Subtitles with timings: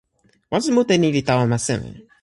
[0.51, 1.89] waso mute ni li tawa ma seme?